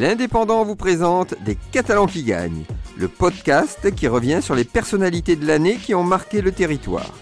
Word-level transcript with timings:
L'Indépendant 0.00 0.64
vous 0.64 0.76
présente 0.76 1.34
Des 1.44 1.56
Catalans 1.72 2.06
qui 2.06 2.22
gagnent, 2.22 2.64
le 2.96 3.06
podcast 3.06 3.94
qui 3.94 4.08
revient 4.08 4.40
sur 4.40 4.54
les 4.54 4.64
personnalités 4.64 5.36
de 5.36 5.46
l'année 5.46 5.76
qui 5.76 5.94
ont 5.94 6.04
marqué 6.04 6.40
le 6.40 6.52
territoire. 6.52 7.12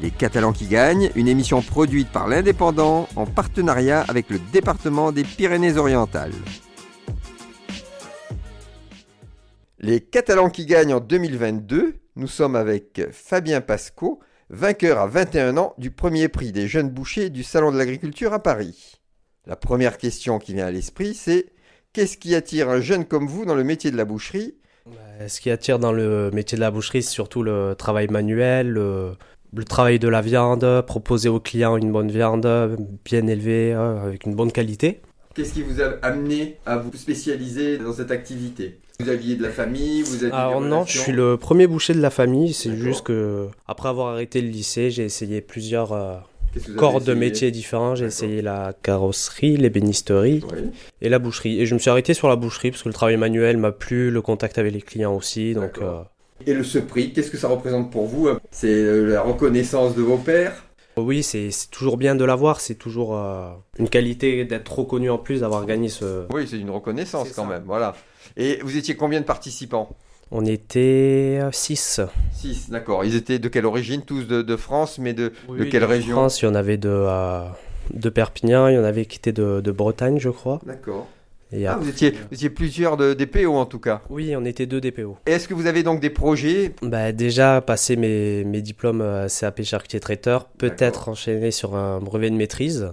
Les 0.00 0.12
Catalans 0.12 0.52
qui 0.52 0.68
gagnent, 0.68 1.10
une 1.16 1.26
émission 1.26 1.60
produite 1.60 2.08
par 2.08 2.28
l'Indépendant 2.28 3.08
en 3.16 3.26
partenariat 3.26 4.02
avec 4.06 4.30
le 4.30 4.38
département 4.52 5.10
des 5.10 5.24
Pyrénées-Orientales. 5.24 6.30
Les 9.80 10.00
Catalans 10.00 10.50
qui 10.50 10.66
gagnent 10.66 10.94
en 10.94 11.00
2022, 11.00 11.96
nous 12.14 12.28
sommes 12.28 12.54
avec 12.54 13.08
Fabien 13.10 13.60
Pasco, 13.60 14.20
vainqueur 14.50 15.00
à 15.00 15.08
21 15.08 15.56
ans 15.56 15.74
du 15.78 15.90
premier 15.90 16.28
prix 16.28 16.52
des 16.52 16.68
jeunes 16.68 16.90
bouchers 16.90 17.28
du 17.28 17.42
Salon 17.42 17.72
de 17.72 17.76
l'Agriculture 17.76 18.32
à 18.32 18.40
Paris. 18.40 19.00
La 19.46 19.56
première 19.56 19.98
question 19.98 20.38
qui 20.38 20.54
vient 20.54 20.66
à 20.66 20.70
l'esprit, 20.70 21.14
c'est 21.14 21.53
qu'est-ce 21.94 22.18
qui 22.18 22.34
attire 22.34 22.68
un 22.68 22.80
jeune 22.82 23.06
comme 23.06 23.26
vous 23.26 23.46
dans 23.46 23.54
le 23.54 23.64
métier 23.64 23.90
de 23.90 23.96
la 23.96 24.04
boucherie? 24.04 24.54
Bah, 24.84 25.28
Ce 25.28 25.40
qui 25.40 25.50
attire 25.50 25.78
dans 25.78 25.92
le 25.92 26.30
métier 26.32 26.56
de 26.56 26.60
la 26.60 26.70
boucherie, 26.70 27.02
c'est 27.02 27.10
surtout 27.10 27.42
le 27.42 27.74
travail 27.78 28.08
manuel, 28.08 28.68
le, 28.68 29.12
le 29.56 29.64
travail 29.64 29.98
de 29.98 30.08
la 30.08 30.20
viande, 30.20 30.82
proposer 30.86 31.30
aux 31.30 31.40
clients 31.40 31.78
une 31.78 31.90
bonne 31.90 32.10
viande 32.10 32.76
bien 33.04 33.26
élevée, 33.26 33.72
euh, 33.72 34.04
avec 34.04 34.26
une 34.26 34.34
bonne 34.34 34.52
qualité. 34.52 35.00
Qu'est-ce 35.34 35.54
qui 35.54 35.62
vous 35.62 35.80
a 35.80 35.94
amené 36.02 36.58
à 36.66 36.76
vous 36.76 36.92
spécialiser 36.94 37.78
dans 37.78 37.92
cette 37.92 38.10
activité? 38.10 38.78
Vous 39.00 39.08
aviez 39.08 39.34
de 39.34 39.42
la 39.42 39.50
famille, 39.50 40.02
vous 40.02 40.22
aviez 40.22 40.32
Alors 40.32 40.60
des 40.60 40.68
non, 40.68 40.84
je 40.86 40.98
suis 40.98 41.10
le 41.12 41.36
premier 41.36 41.66
boucher 41.66 41.94
de 41.94 42.00
la 42.00 42.10
famille, 42.10 42.52
c'est 42.52 42.76
juste 42.76 43.04
que 43.04 43.48
après 43.66 43.88
avoir 43.88 44.12
arrêté 44.12 44.40
le 44.40 44.48
lycée, 44.48 44.90
j'ai 44.90 45.04
essayé 45.04 45.40
plusieurs 45.40 45.92
euh, 46.68 46.74
corps 46.76 47.00
de 47.00 47.14
métiers 47.14 47.50
différents. 47.50 47.94
J'ai 47.94 48.06
essayé 48.06 48.42
la 48.42 48.72
carrosserie, 48.82 49.56
l'ébénisterie 49.56 50.42
Oui. 50.52 50.70
et 51.00 51.08
la 51.08 51.18
boucherie. 51.18 51.60
Et 51.60 51.66
je 51.66 51.74
me 51.74 51.78
suis 51.78 51.90
arrêté 51.90 52.14
sur 52.14 52.28
la 52.28 52.36
boucherie 52.36 52.70
parce 52.70 52.82
que 52.82 52.88
le 52.88 52.94
travail 52.94 53.16
manuel 53.16 53.56
m'a 53.56 53.72
plu, 53.72 54.10
le 54.10 54.22
contact 54.22 54.58
avec 54.58 54.72
les 54.72 54.82
clients 54.82 55.14
aussi. 55.14 55.54
Donc 55.54 55.74
D'accord. 55.74 56.06
Et 56.46 56.52
le 56.52 56.64
ce 56.64 56.78
prix, 56.78 57.12
qu'est-ce 57.12 57.30
que 57.30 57.36
ça 57.36 57.48
représente 57.48 57.90
pour 57.90 58.06
vous 58.06 58.28
C'est 58.50 58.68
euh, 58.68 59.06
la 59.06 59.22
reconnaissance 59.22 59.94
de 59.94 60.02
vos 60.02 60.18
pères 60.18 60.64
euh, 60.96 61.02
oui, 61.02 61.24
c'est 61.24 61.50
toujours 61.72 61.96
bien 61.96 62.14
de 62.14 62.24
l'avoir. 62.24 62.60
C'est 62.60 62.76
toujours 62.76 63.16
euh, 63.18 63.48
une 63.78 63.88
qualité 63.88 64.44
d'être 64.44 64.78
reconnu 64.78 65.10
en 65.10 65.18
plus, 65.18 65.40
d'avoir 65.40 65.66
gagné 65.66 65.88
ce. 65.88 66.26
Oui, 66.32 66.46
c'est 66.48 66.58
une 66.58 66.70
reconnaissance 66.70 67.30
quand 67.32 67.42
ça. 67.42 67.48
même, 67.48 67.64
voilà. 67.66 67.96
Et 68.36 68.60
vous 68.62 68.76
étiez 68.76 68.94
combien 68.94 69.20
de 69.20 69.24
participants? 69.26 69.96
On 70.30 70.44
était 70.44 71.40
6. 71.52 72.00
Six, 72.32 72.70
d'accord. 72.70 73.04
Ils 73.04 73.14
étaient 73.14 73.38
de 73.38 73.48
quelle 73.48 73.66
origine 73.66 74.02
Tous 74.02 74.24
de, 74.24 74.42
de 74.42 74.56
France, 74.56 74.98
mais 74.98 75.12
de, 75.14 75.32
de 75.48 75.64
quelle 75.64 75.84
En 75.84 75.88
région 75.88 76.12
France, 76.16 76.42
il 76.42 76.46
y 76.46 76.48
en 76.48 76.54
avait 76.54 76.76
de, 76.76 76.88
euh, 76.90 77.44
de 77.92 78.08
Perpignan, 78.08 78.68
il 78.68 78.74
y 78.74 78.78
en 78.78 78.84
avait 78.84 79.06
qui 79.06 79.18
étaient 79.18 79.32
de, 79.32 79.60
de 79.60 79.72
Bretagne, 79.72 80.18
je 80.18 80.30
crois. 80.30 80.60
D'accord. 80.66 81.06
Et 81.52 81.66
Ah, 81.66 81.72
après- 81.74 81.84
vous 81.84 81.90
étiez, 81.90 82.10
vous 82.10 82.34
étiez 82.34 82.50
plusieurs 82.50 82.96
de, 82.96 83.14
des 83.14 83.26
PO 83.26 83.54
en 83.54 83.66
tout 83.66 83.78
cas. 83.78 84.02
Oui, 84.10 84.34
on 84.36 84.44
était 84.44 84.66
deux 84.66 84.80
DPO. 84.80 85.18
Est-ce 85.26 85.46
que 85.46 85.54
vous 85.54 85.66
avez 85.66 85.84
donc 85.84 86.00
des 86.00 86.10
projets 86.10 86.72
Bah, 86.82 87.12
déjà, 87.12 87.60
passer 87.60 87.94
mes, 87.96 88.42
mes 88.44 88.60
diplômes 88.62 89.02
euh, 89.02 89.28
CAP 89.28 89.62
charcutier 89.62 90.00
traiteur, 90.00 90.46
peut-être 90.48 91.08
enchaîner 91.10 91.52
sur 91.52 91.76
un 91.76 92.00
brevet 92.00 92.30
de 92.30 92.34
maîtrise. 92.36 92.92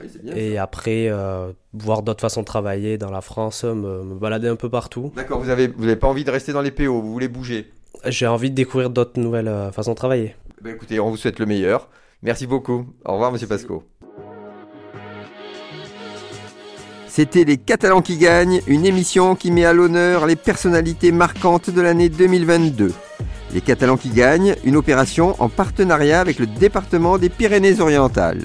Oui, 0.00 0.08
c'est 0.12 0.22
bien. 0.22 0.34
Et 0.34 0.58
après, 0.58 1.08
euh, 1.08 1.52
voir 1.72 2.02
d'autres 2.02 2.20
façons 2.20 2.40
de 2.40 2.46
travailler 2.46 2.98
dans 2.98 3.10
la 3.10 3.20
France, 3.20 3.64
me, 3.64 4.02
me 4.02 4.14
balader 4.14 4.48
un 4.48 4.56
peu 4.56 4.68
partout. 4.68 5.12
D'accord, 5.16 5.40
vous 5.40 5.50
avez, 5.50 5.68
vous 5.68 5.84
avez 5.84 5.96
pas 5.96 6.08
envie 6.08 6.24
de 6.24 6.30
rester 6.30 6.52
dans 6.52 6.62
les 6.62 6.70
PO, 6.70 7.00
vous 7.00 7.12
voulez 7.12 7.28
bouger. 7.28 7.72
J'ai 8.04 8.26
envie 8.26 8.50
de 8.50 8.54
découvrir 8.54 8.90
d'autres 8.90 9.18
nouvelles 9.20 9.48
euh, 9.48 9.72
façons 9.72 9.92
de 9.92 9.96
travailler. 9.96 10.34
Ben, 10.62 10.74
écoutez, 10.74 11.00
on 11.00 11.10
vous 11.10 11.16
souhaite 11.16 11.38
le 11.38 11.46
meilleur. 11.46 11.88
Merci 12.22 12.46
beaucoup. 12.46 12.86
Au 13.04 13.12
revoir, 13.12 13.32
Monsieur 13.32 13.46
Pasco. 13.46 13.84
C'était 17.06 17.44
Les 17.44 17.56
Catalans 17.56 18.02
qui 18.02 18.16
gagnent, 18.16 18.60
une 18.68 18.86
émission 18.86 19.34
qui 19.34 19.50
met 19.50 19.64
à 19.64 19.72
l'honneur 19.72 20.26
les 20.26 20.36
personnalités 20.36 21.10
marquantes 21.10 21.70
de 21.70 21.80
l'année 21.80 22.08
2022. 22.08 22.92
Les 23.54 23.60
Catalans 23.60 23.96
qui 23.96 24.10
gagnent, 24.10 24.54
une 24.64 24.76
opération 24.76 25.34
en 25.42 25.48
partenariat 25.48 26.20
avec 26.20 26.38
le 26.38 26.46
département 26.46 27.18
des 27.18 27.28
Pyrénées-Orientales. 27.28 28.44